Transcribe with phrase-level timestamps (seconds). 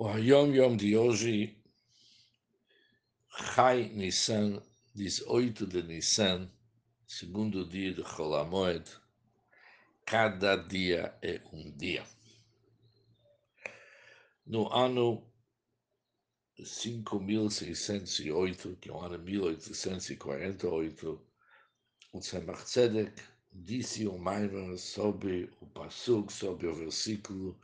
[0.00, 1.56] O Hayom Yom de hoje,
[3.28, 4.62] Chai Nissan,
[4.94, 6.48] 18 de Nissan,
[7.04, 8.88] segundo dia de Cholamoed,
[10.06, 12.04] cada dia é um dia.
[14.46, 15.28] No ano
[16.62, 21.20] 5608, que é o ano 1848,
[22.12, 23.20] o Tzemach Tzedek
[23.52, 27.58] disse o Maimer sobre o Passuk, sobre o versículo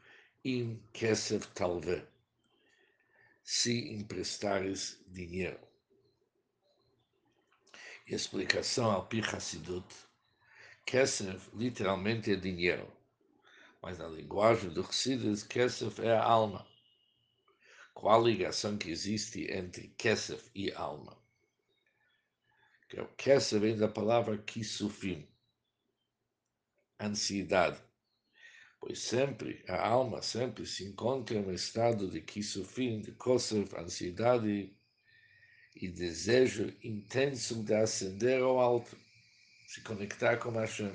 [0.45, 2.13] Im Kesef Talveh
[3.45, 5.61] se emprestares dinheiro.
[8.07, 9.87] Explicação ao Pi Hassidut,
[10.87, 12.91] Kesef literalmente é dinheiro,
[13.83, 16.67] mas na linguagem do Chassidus, Kesef é a alma.
[17.93, 21.17] Qual a ligação que existe entre Kesef e alma?
[22.89, 25.29] Que o Kesef vem da palavra Kisufim,
[26.99, 27.79] ansiedade
[28.87, 34.77] pois sempre a alma sempre se encontra em um estado de kisufim, de kosev, ansiedade
[35.75, 38.95] e desejo intenso de ascender ao alto,
[39.69, 40.93] se conectar com Hashem.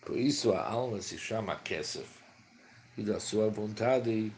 [0.00, 2.08] Por isso a alma se chama Kesef,
[2.96, 4.32] e da sua vontade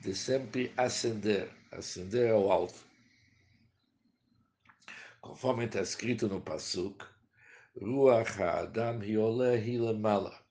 [0.00, 2.86] de sempre ascender, ascender ao alto.
[5.20, 7.04] Conforme está escrito no Pasuk,
[7.82, 10.43] Ruach HaAdam Hioleh Hilemala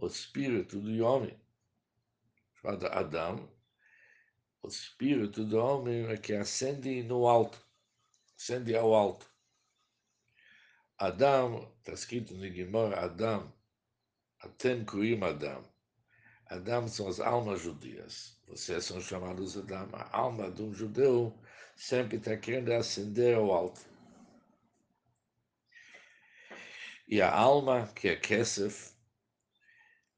[0.00, 1.38] o espírito do homem,
[2.54, 3.48] chamado Adão,
[4.62, 7.64] o espírito do homem é que ascende no alto,
[8.36, 9.30] ascende ao alto.
[10.98, 13.52] Adão, está escrito no Gimor, Adão,
[14.40, 15.62] Atem Kurim Adão.
[16.46, 18.40] Adão são as almas judias.
[18.46, 19.88] Vocês são chamados Adão.
[19.92, 21.36] A alma de um judeu
[21.74, 23.80] sempre está querendo ascender ao alto.
[27.08, 28.95] E a alma, que é Kesef,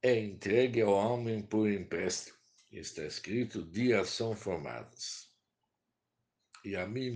[0.02, 2.36] é entregue ao homem por empréstimo.
[2.70, 5.28] Está escrito, dias são formados.
[6.64, 7.12] E a mim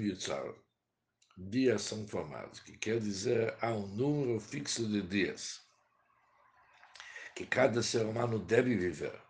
[1.36, 5.60] dias são formados, que quer dizer há um número fixo de dias
[7.34, 9.20] que cada ser humano deve viver.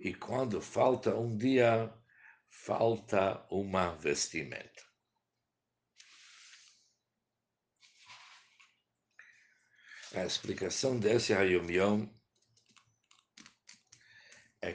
[0.00, 1.92] E quando falta um dia,
[2.48, 4.82] falta uma vestimenta.
[10.14, 12.08] A explicação desse Hayom Yom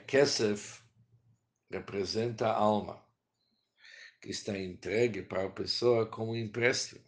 [0.09, 0.81] Kesef
[1.69, 2.99] representa a alma,
[4.19, 7.05] que está entregue para a pessoa como empréstimo.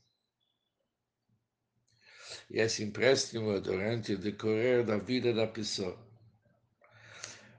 [2.47, 5.97] E esse empréstimo é durante o decorrer da vida da pessoa.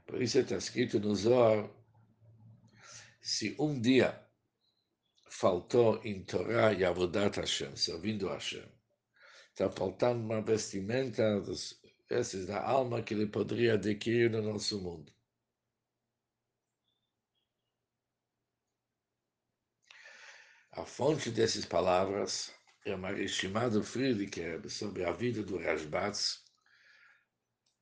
[0.06, 1.68] Por isso está escrito no Zohar,
[3.20, 4.24] se um dia
[5.28, 8.70] faltou em Torá e Avodat Hashem, servindo Hashem,
[9.50, 15.12] está faltando uma vestimenta dos esses da alma que ele poderia adquirir no nosso mundo.
[20.74, 22.50] A fonte dessas palavras
[22.86, 24.40] é Rishimá do Friedrich
[24.70, 26.42] sobre a vida do Rashbatz,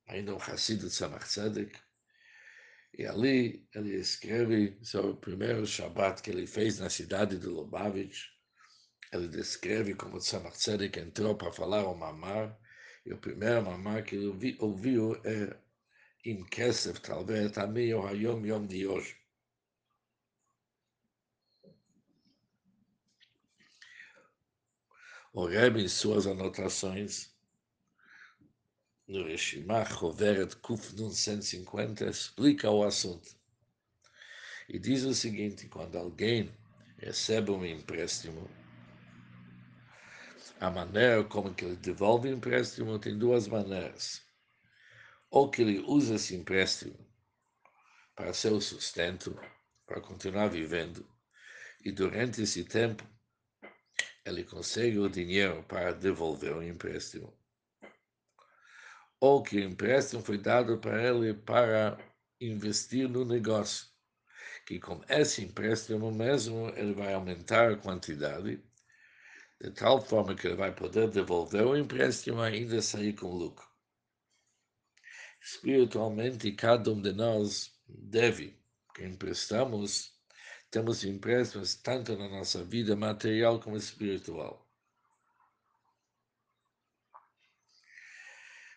[0.07, 1.79] ainda um Hassido de Samach Tzedek,
[2.93, 8.25] e ali ele escreve sobre o primeiro Shabbat que ele fez na cidade de Lubavitch.
[9.13, 12.59] Ele descreve como Tzemach Tzedek entrou para falar o mamar,
[13.05, 15.57] e o primeiro mamar que ele ouviu é
[16.25, 19.20] Im Kesef, talvez também o Hayom Yom de hoje.
[25.33, 27.33] O Rebbe, em suas anotações,
[29.07, 33.33] no Reshimah, Choveret Kuf Nun 150, explica o assunto.
[34.67, 36.53] E diz o seguinte, quando alguém
[36.97, 38.49] recebe um empréstimo,
[40.59, 44.21] a maneira como que ele devolve o empréstimo tem duas maneiras.
[45.29, 46.99] Ou que ele usa esse empréstimo
[48.17, 49.33] para seu sustento,
[49.85, 51.07] para continuar vivendo,
[51.85, 53.09] e durante esse tempo
[54.25, 57.33] ele consegue o dinheiro para devolver o empréstimo.
[59.19, 61.97] Ou que o empréstimo foi dado para ele para
[62.39, 63.87] investir no negócio,
[64.65, 68.63] que com esse empréstimo mesmo ele vai aumentar a quantidade
[69.61, 73.69] de tal forma que ele vai poder devolver o empréstimo e ainda sair com lucro.
[75.39, 78.59] Espiritualmente, cada um de nós deve,
[78.95, 80.19] que emprestamos,
[80.71, 84.65] temos empréstimos tanto na nossa vida material como espiritual.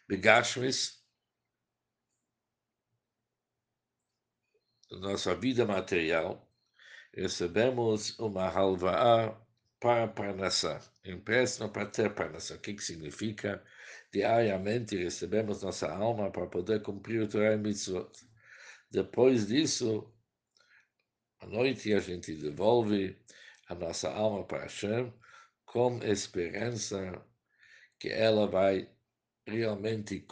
[0.09, 1.03] Begashmis,
[4.91, 6.47] nossa vida material,
[7.15, 9.41] recebemos uma halva'a
[9.81, 12.55] para Parnassá, empréstimo para ter Parnassá.
[12.55, 13.65] O que, que significa?
[14.13, 18.11] Diariamente recebemos nossa alma para poder cumprir o Torah e Mitzvot.
[18.91, 20.14] Depois disso,
[21.45, 23.15] à noite a gente devolve
[23.69, 25.13] a nossa alma para Hashem
[25.67, 27.23] com esperança
[27.99, 28.91] que ela vai
[29.47, 30.27] realmente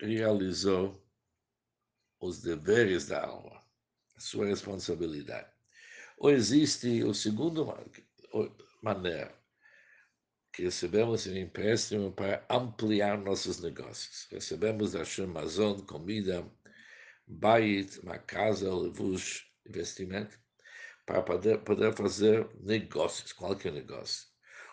[0.00, 1.02] realizou
[2.20, 3.62] os deveres da alma,
[4.14, 5.50] a sua responsabilidade.
[6.18, 7.66] Ou existe o segundo
[8.82, 9.34] maneira,
[10.52, 14.26] que recebemos um empréstimo para ampliar nossos negócios.
[14.30, 16.46] Recebemos da Hashem Amazon, comida,
[17.26, 20.38] bait, uma casa, levush, investimento,
[21.04, 24.26] para poder, poder fazer negócios, qualquer negócio.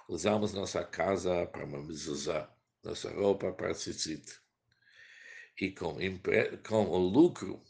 [0.07, 2.51] Usamos nossa casa para mezuzá,
[2.83, 4.41] nossa roupa para tzitzit.
[5.59, 5.97] E com,
[6.67, 7.63] com o lucro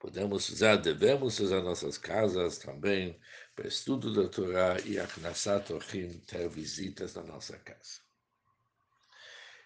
[0.00, 3.20] Podemos usar, devemos usar nossas casas também
[3.54, 8.00] para estudo da Torá e Aknasat Orhim, ter visitas na nossa casa.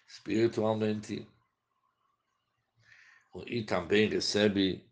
[0.05, 1.25] Espiritualmente,
[3.47, 4.85] e também recebe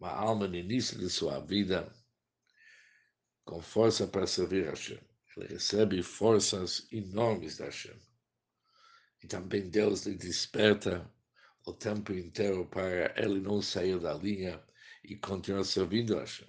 [0.00, 1.92] uma alma no início de sua vida
[3.44, 5.00] com força para servir a Hashem.
[5.36, 7.96] Ele recebe forças enormes da Hashem.
[9.22, 11.08] E também Deus lhe desperta
[11.64, 14.62] o tempo inteiro para ele não sair da linha
[15.04, 16.48] e continuar servindo a Hashem.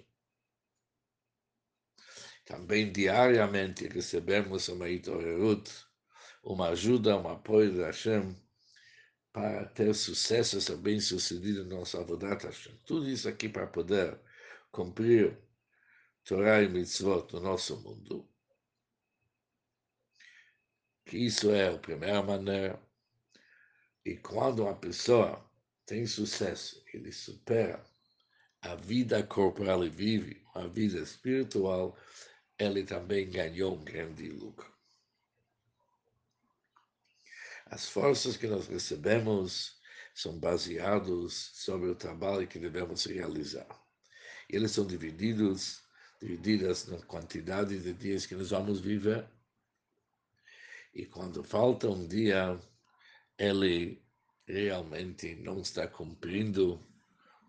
[2.44, 5.70] Também diariamente recebemos uma itorerut,
[6.42, 8.36] uma ajuda, um apoio da Hashem
[9.32, 12.76] para ter sucesso, ser bem sucedido na nossa avodat Hashem.
[12.84, 14.18] Tudo isso aqui para poder
[14.70, 15.38] cumprir
[16.24, 18.28] Torah e Mitzvot no nosso mundo.
[21.04, 22.80] Que isso é a primeira maneira.
[24.04, 25.44] E quando uma pessoa
[25.86, 27.84] tem sucesso, ele supera
[28.62, 31.96] a vida corporal e vive uma vida espiritual,
[32.58, 34.70] ele também ganhou um grande lucro.
[37.70, 39.78] As forças que nós recebemos
[40.12, 43.68] são baseados sobre o trabalho que devemos realizar.
[44.48, 45.80] Eles são divididos,
[46.20, 49.24] divididas na quantidade de dias que nós vamos viver.
[50.92, 52.60] E quando falta um dia,
[53.38, 54.04] ele
[54.48, 56.84] realmente não está cumprindo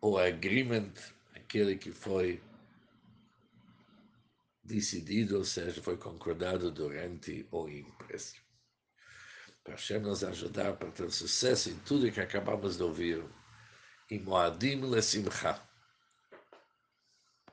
[0.03, 0.93] o agreement,
[1.33, 2.39] aquele que foi
[4.63, 8.50] decidido, ou seja, foi concordado durante o empréstimo.
[9.71, 13.23] Hashem nos ajudar para ter sucesso em tudo que acabamos de ouvir.
[14.09, 15.59] E Moadim Lesimcha.